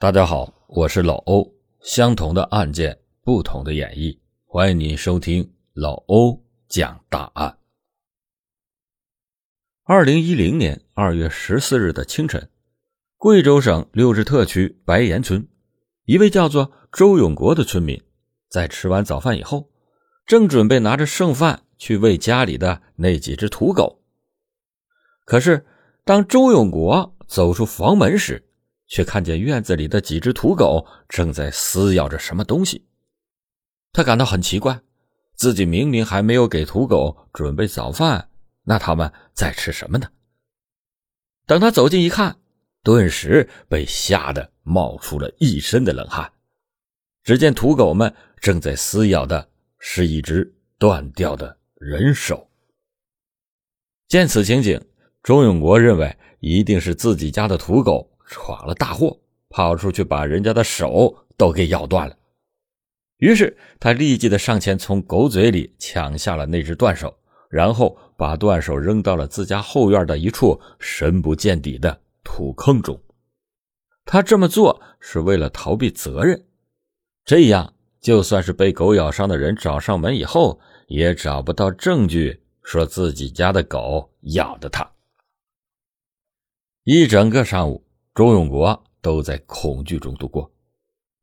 [0.00, 1.46] 大家好，我是老欧。
[1.82, 7.58] 相同的案件，不同的演绎，欢迎您收听老欧讲大案。
[9.84, 12.48] 二零一零年二月十四日的清晨，
[13.18, 15.46] 贵州省六枝特区白岩村，
[16.06, 18.02] 一位叫做周永国的村民，
[18.48, 19.68] 在吃完早饭以后，
[20.24, 24.00] 正准备拿着剩饭去喂家里的那几只土狗。
[25.26, 25.66] 可是，
[26.06, 28.49] 当周永国走出房门时，
[28.90, 32.84] 却看见院子里的几只土狗正在撕咬着什么东西，
[33.92, 34.80] 他感到很奇怪，
[35.36, 38.28] 自己明明还没有给土狗准备早饭，
[38.64, 40.08] 那他们在吃什么呢？
[41.46, 42.36] 等他走近一看，
[42.82, 46.32] 顿时被吓得冒出了一身的冷汗。
[47.22, 49.48] 只见土狗们正在撕咬的
[49.78, 52.50] 是一只断掉的人手。
[54.08, 54.84] 见此情景，
[55.22, 58.09] 钟永国认为一定是自己家的土狗。
[58.30, 62.16] 闯了大祸，跑出去把人家的手都给咬断了。
[63.16, 67.12] 于是他立即的上前，从狗嘴里抢下了那只断手，
[67.50, 72.98] 然后把断手扔到了自家后院的一处深不见底的土坑中。
[74.04, 76.46] 他这么做是为了逃避责任，
[77.24, 84.88] 这样就算是被狗咬伤的人找上门以后，也找不到证据说自己家的狗咬的他。
[86.84, 87.84] 一整个上午。
[88.20, 90.52] 周永国都在恐惧中度过。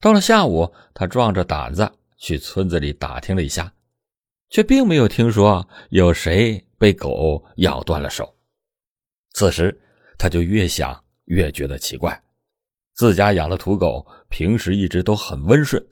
[0.00, 3.70] 到了下午，他壮着胆子去村子里打听了一下，
[4.48, 8.34] 却并没有听说有谁被狗咬断了手。
[9.34, 9.78] 此时，
[10.16, 12.18] 他就越想越觉得奇怪：
[12.94, 15.86] 自家养的土狗平时一直都很温顺，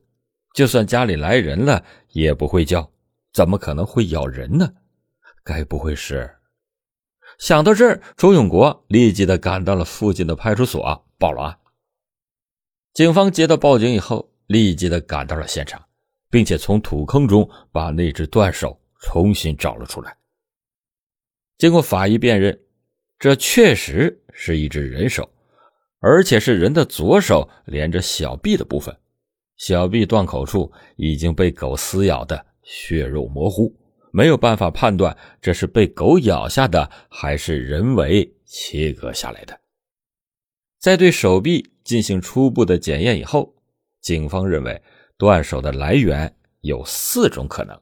[0.55, 2.91] 就算家里来人了也不会叫，
[3.35, 4.73] 怎么可能会咬人呢？
[5.45, 6.35] 该不会是……
[7.39, 11.59] 想到这儿，周永国立即的赶到了附近的派出所报了案。
[12.93, 15.85] 警方接到报警以后，立即的赶到了现场，
[16.31, 20.17] 并且从土坑中把那只断手重新找了出来。
[21.58, 22.58] 经过法医辨认，
[23.19, 25.29] 这确实是一只人手，
[25.98, 28.97] 而且是人的左手连着小臂的部分，
[29.57, 33.75] 小臂断口处已经被狗撕咬的血肉模糊。
[34.17, 39.61] 没有办法判断这是被狗咬下的还是人为切割下来的。
[40.79, 43.57] 在对手臂进行初步的检验以后，
[44.01, 44.80] 警方认为
[45.19, 47.77] 断手的来源有四种可能。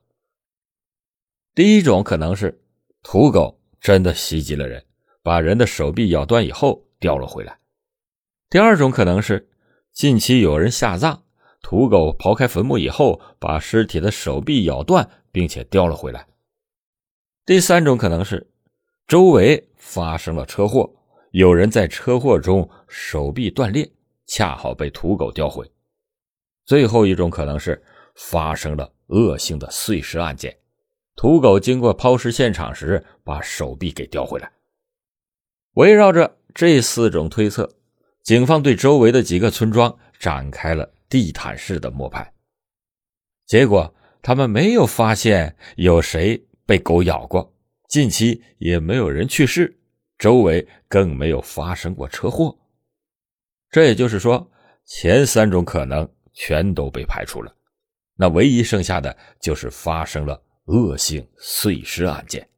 [1.54, 2.62] 第一种可能是
[3.02, 4.82] 土狗真的袭击了人，
[5.22, 7.52] 把人的手臂咬断以后叼了回来；
[8.48, 9.50] 第二种可能是
[9.92, 11.24] 近期有人下葬，
[11.62, 15.08] 土狗刨开坟墓以后把尸体的手臂咬断。
[15.32, 16.24] 并且叼了回来。
[17.44, 18.46] 第三种可能是，
[19.08, 20.88] 周围发生了车祸，
[21.30, 23.90] 有人在车祸中手臂断裂，
[24.26, 25.68] 恰好被土狗叼回。
[26.66, 27.82] 最后一种可能是
[28.14, 30.56] 发生了恶性的碎尸案件，
[31.16, 34.52] 土狗经过抛尸现场时把手臂给叼回来。
[35.76, 37.74] 围绕着这四种推测，
[38.22, 42.32] 警方对周围的几个村庄展开了地毯式的摸排，
[43.44, 43.94] 结果。
[44.24, 47.52] 他们没有发现有谁被狗咬过，
[47.88, 49.76] 近期也没有人去世，
[50.16, 52.56] 周围更没有发生过车祸。
[53.68, 54.48] 这也就是说，
[54.84, 57.52] 前三种可能全都被排除了，
[58.14, 62.48] 那唯一剩下的就是发生了恶性碎尸案件。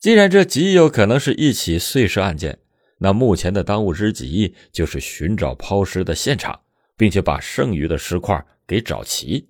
[0.00, 2.58] 既然这极有可能是一起碎尸案件，
[2.98, 6.60] 那目前的当务之急就是寻找抛尸的现场，
[7.02, 9.44] 并且把剩余的尸块给找齐。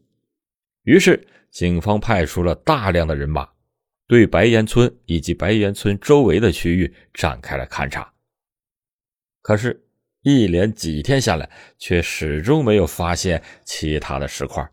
[0.84, 3.46] 于是，警方派出了大量的人马，
[4.06, 8.10] 对白岩村以及白岩村周围的区域展开了勘查。
[9.42, 9.84] 可是，
[10.22, 14.66] 一连几天下来，却始终没有发现其他的石块。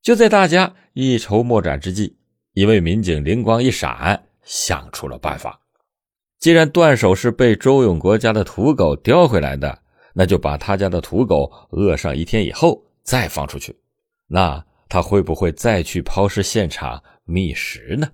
[0.00, 2.16] 就在大家一筹莫展之际，
[2.52, 5.60] 一位民警灵光一闪，想出了办法：
[6.38, 9.81] 既然断手是被周永国家的土狗叼回来的，
[10.14, 13.74] 那就把他家的土狗饿上一天以后再放出去。
[14.26, 18.10] 那他会不会再去抛尸现场觅食呢？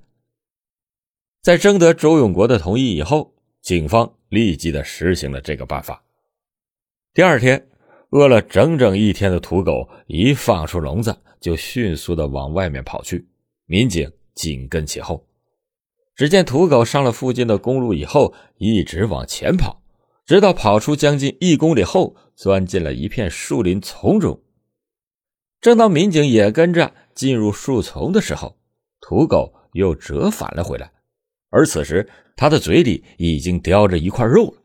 [1.43, 6.03] 在征得周永国的同意以后，警方立即的实行了这个办法。
[7.15, 7.69] 第二天，
[8.11, 13.27] 饿了整整一天的土狗一放出笼子，就迅速的往外面跑去，
[13.67, 15.25] 民警紧跟其后。
[16.15, 19.78] 只见土狗上了附近的公路以后，一直往前跑，
[20.29, 24.43] 直到跑出将近一公里后，钻进了一片树林丛中。
[25.59, 28.59] 正当民警也跟着进入树丛的时候，
[29.01, 30.93] 土狗又折返了回来，
[31.49, 34.63] 而此时他的嘴里已经叼着一块肉了。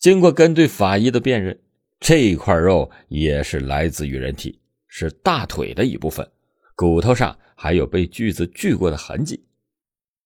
[0.00, 1.56] 经过跟对法医的辨认，
[2.00, 6.28] 这块肉也是来自于人体，是大腿的一部分，
[6.74, 9.46] 骨头上还有被锯子锯过的痕迹。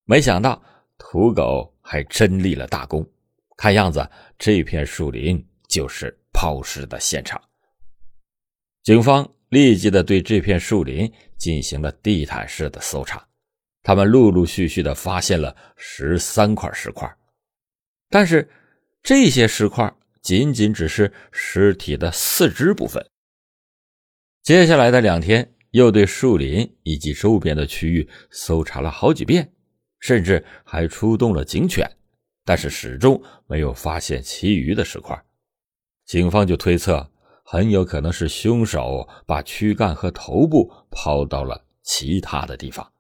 [0.07, 0.63] 没想到
[0.97, 3.07] 土狗还真立了大功，
[3.61, 4.09] 看样子
[4.39, 7.39] 这片树林就是抛尸的现场。
[8.83, 13.23] 警方立即的对这片树林进行了地毯式的搜查，
[13.83, 17.07] 他们陆陆续续的发现了十三块石块，
[18.09, 18.49] 但是
[19.03, 23.07] 这些石块仅仅只是尸体的四肢部分。
[24.43, 29.53] 接下来的两天，又对树林以及周边的区域搜查了好几遍，
[29.99, 31.87] 甚至还出动了警犬，
[32.45, 35.21] 但是始终没有发现其余的石块。
[36.05, 37.11] 警方就推测。
[37.43, 42.93] 很有可能是凶手把躯干和头部抛到了其他的地方。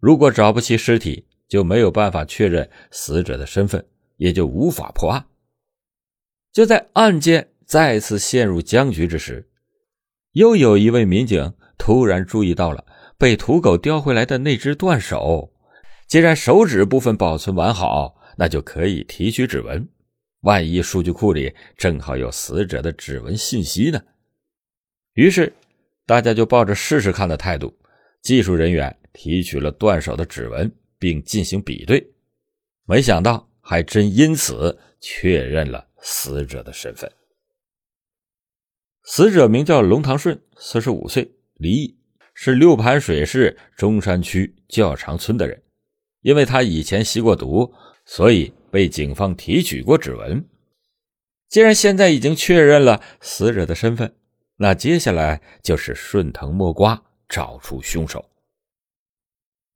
[0.00, 3.86] 如果找不齐尸体，就没有办法确认死者的身份，
[4.16, 5.26] 也就无法破案。
[6.52, 9.48] 就在案件再次陷入僵局之时，
[10.32, 12.84] 又有一位民警突然注意到了
[13.16, 15.52] 被土狗叼回来的那只断手。
[16.08, 19.88] 既然手指部分保存完好，那就可以提取指纹。
[20.40, 24.02] 万一数据库里正好有死者的指纹信息呢？
[25.14, 25.52] 于是，
[26.04, 27.74] 大家就抱着试试看的态度，
[28.20, 32.12] 技术人员提取了断手的指纹，并进行比对。
[32.84, 37.10] 没想到，还真因此确认了死者的身份。
[39.04, 41.98] 死者名叫龙堂顺，四十五岁，离异，
[42.34, 45.62] 是六盘水市中山区较长村的人。
[46.20, 47.72] 因为他以前吸过毒，
[48.04, 48.52] 所以。
[48.74, 50.44] 被警方提取过指纹，
[51.48, 54.16] 既然现在已经确认了死者的身份，
[54.56, 58.28] 那接下来就是顺藤摸瓜找出凶手。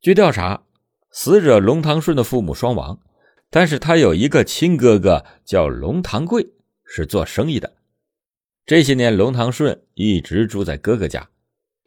[0.01, 0.65] 据调查，
[1.13, 2.99] 死者龙堂顺的父母双亡，
[3.51, 6.45] 但是他有一个亲哥哥叫龙堂贵，
[6.85, 7.77] 是做生意的。
[8.67, 11.31] 这些年，龙堂顺一直住在哥哥家，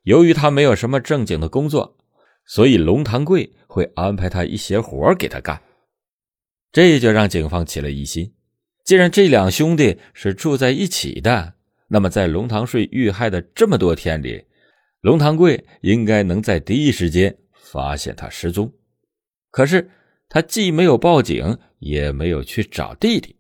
[0.03, 1.97] 由于他没有什么正经的工作，
[2.45, 5.61] 所以龙堂贵会安排他一些活给他干。
[6.71, 8.33] 这就让警方起了疑心。
[8.83, 11.53] 既然这两兄弟是住在一起的，
[11.87, 14.45] 那么在龙堂顺遇害的这么多天里，
[15.01, 18.73] 龙堂贵应该能在第一时间发现他失踪。
[19.49, 19.91] 可是
[20.29, 23.35] 他既没有报警，也没有去找弟弟。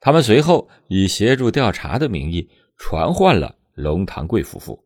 [0.00, 4.84] 他们随后以协助调查的名义传唤了龙堂贵夫妇。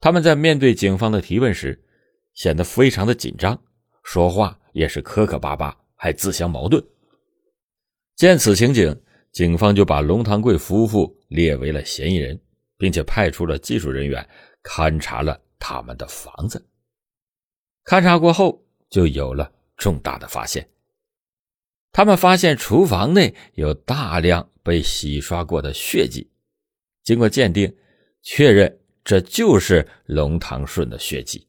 [0.00, 1.84] 他们在面对警方的提问时，
[2.34, 3.60] 显得非常的紧张，
[4.04, 5.76] 说话也是磕磕巴巴。
[5.96, 6.82] 还自相矛盾。
[8.14, 8.98] 见此情景，
[9.32, 12.40] 警方就把龙堂贵夫妇列为了嫌疑人，
[12.78, 14.26] 并且派出了技术人员
[14.62, 16.66] 勘察了他们的房子。
[17.84, 20.66] 勘察过后，就有了重大的发现。
[21.92, 26.30] 他们发现厨房内有大量被洗刷过的血迹，
[27.02, 27.76] 经过鉴定，
[28.22, 31.46] 确认这就是龙堂顺的血迹。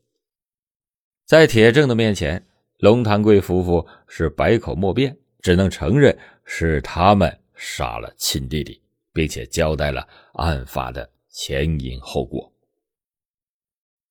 [1.25, 2.45] 在铁证的面前。
[2.77, 6.15] 龙堂贵夫妇是百口莫辩，只能承认
[6.45, 8.79] 是他们杀了亲弟弟，
[9.11, 12.53] 并且交代了案发的前因后果。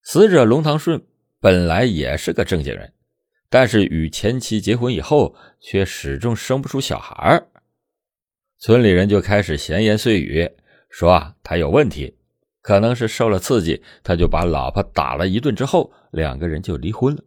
[0.02, 1.00] 死者龙堂顺
[1.38, 2.92] 本来也是个正经人，
[3.48, 7.46] 但是与前妻结婚以后，却始终生不出小孩
[8.58, 10.50] 村里人就开始闲言碎语，
[10.90, 12.16] 说啊他有问题，
[12.62, 17.22] 可能是受了刺激，他就把老婆打了一顿，之后两个人就离婚了。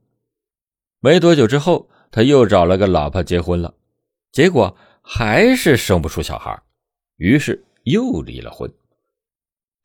[1.02, 3.74] 没多久之后，他又找了个老婆结婚了，
[4.32, 6.62] 结果还是生不出小孩，
[7.16, 8.70] 于是又离了婚。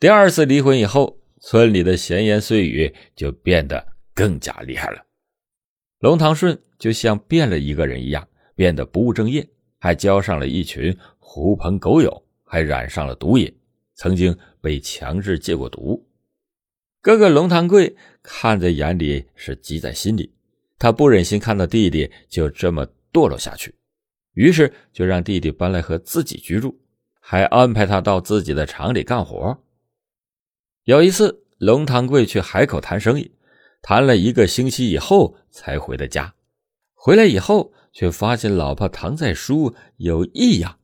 [0.00, 5.04] 第二次离婚以后，村里的闲言碎语就变得更加厉害了。
[6.00, 13.56] 龙堂顺就像变了一个人一样，变得不务正业，还交上了一群狐朋狗友，还染上了毒瘾，
[13.94, 16.04] 曾经被强制戒过毒。
[17.00, 20.34] 哥哥龙堂贵看在眼里，是急在心里。
[20.84, 23.74] 他不忍心看到弟弟就这么堕落下去，
[24.34, 26.78] 于是就让弟弟搬来和自己居住，
[27.20, 29.58] 还安排他到自己的厂里干活。
[30.82, 33.32] 有一次，龙堂贵去海口谈生意，
[33.80, 36.34] 谈了一个星期以后才回的家。
[36.92, 40.78] 回来以后，却发现老婆唐在书有异样，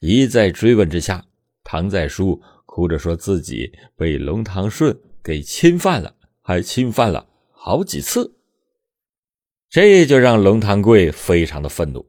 [0.00, 1.24] 一再追问之下，
[1.62, 8.32] 唐在书哭着说自己被龙堂顺给侵犯了，还侵犯了好几次。
[9.76, 12.06] 这就让龙堂贵非常的愤怒，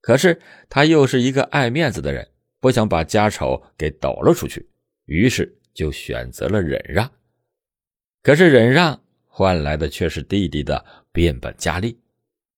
[0.00, 2.26] 可是他又是一个爱面子的人，
[2.60, 4.70] 不想把家丑给抖了出去，
[5.04, 7.10] 于是就选择了忍让。
[8.22, 12.00] 可是忍让换来的却是弟弟的变本加厉，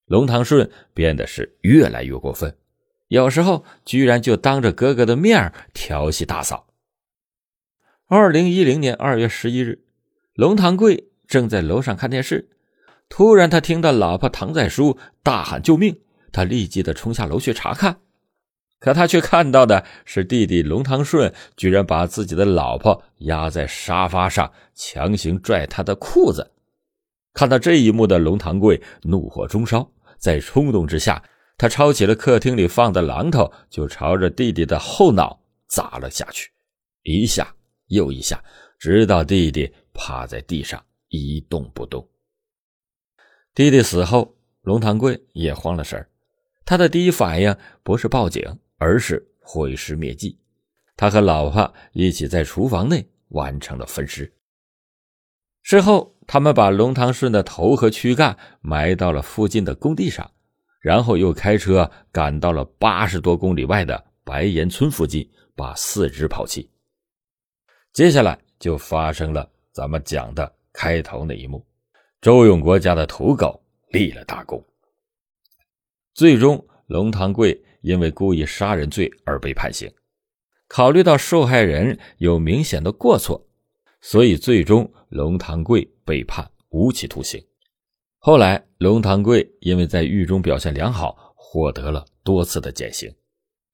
[0.07, 2.57] 龙堂顺变得是越来越过分，
[3.09, 6.69] 有时候居然就当着哥哥的面调戏大嫂。
[8.07, 9.83] 二零一零年二月十一日，
[10.35, 12.49] 龙堂贵正在楼上看电视，
[13.15, 16.01] 突然他听到老婆唐在书大喊救命，
[16.33, 18.01] 他立即的冲下楼去查看，
[18.81, 26.53] 可他却看到的是弟弟龙堂顺居然把自己的老婆压在沙发上，强行拽他的裤子。
[27.35, 31.23] 看到这一幕的龙堂贵怒火中烧，在冲动之下，
[31.59, 35.39] 他抄起了客厅里放的榔头，就朝着弟弟的后脑
[35.69, 36.51] 砸了下去，
[37.03, 37.55] 一下。
[37.89, 38.43] 又一下，
[38.79, 42.09] 直到弟弟趴在地上一动不动。
[43.55, 46.07] 弟弟死后，龙堂贵也慌了神
[46.65, 48.43] 他的第一反应不是报警，
[48.79, 50.39] 而是毁尸灭迹。
[50.97, 54.33] 他和老婆一起在厨房内完成了分尸。
[55.63, 60.31] 事后，他们把龙堂顺的头和躯干埋到了附近的工地上，
[60.81, 66.71] 然后又开车赶到了八十多公里外的白岩村附近，把四肢抛弃。
[67.93, 71.63] 接下来就发生了咱们讲的开头那一幕，
[72.23, 74.65] 周永国家的土狗立了大功。
[76.15, 79.93] 最终，龙堂贵因为故意杀人罪而被判刑。
[80.69, 83.45] 考虑到受害人有明显的过错，
[84.01, 87.45] 所以最终龙堂贵被判无期徒刑。
[88.19, 93.13] 后来，龙堂贵因为在狱中表现良好，获得了多次的减刑。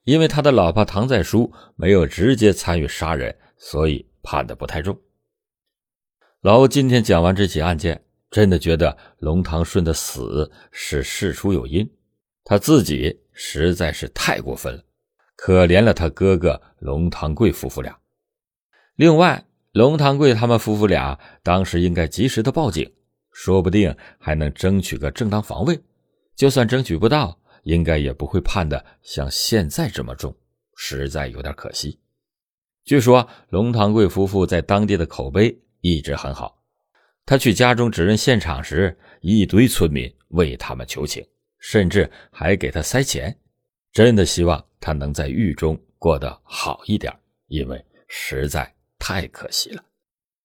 [0.04, 4.06] 因为他的老婆唐在书没有直接参与杀人，所以。
[4.20, 4.98] 判的不太重。
[6.42, 11.90] 老欧今天讲完这起案件，真的觉得龙堂顺的死是事出有因，
[12.44, 14.82] 他自己实在是太过分了，
[15.36, 17.98] 可怜了他哥哥龙堂贵夫妇俩。
[18.96, 22.92] 另外，龙堂贵他们夫妇俩当时应该及时的报警，
[23.32, 25.80] 说不定还能争取个正当防卫。
[26.36, 30.36] 就算争取不到，应该也不会判的像现在这么重，
[30.76, 31.98] 实在有点可惜。
[32.84, 36.57] 据说龙堂贵夫妇在当地的口碑一直很好。
[37.28, 41.22] 他去家中指认现场时，一堆村民为他们求情，
[41.58, 43.36] 甚至还给他塞钱。
[43.92, 47.12] 真的希望他能在狱中过得好一点，
[47.48, 49.84] 因为实在太可惜了。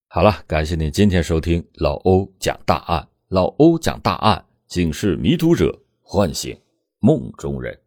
[0.08, 3.08] 好了，感谢您今天收听老欧讲大案。
[3.30, 6.60] 老欧讲大案，警示迷途者，唤醒
[7.00, 7.80] 梦中人。